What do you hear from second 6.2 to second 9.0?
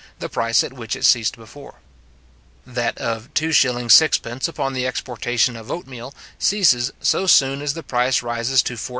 ceases so soon as the price rises to 14s.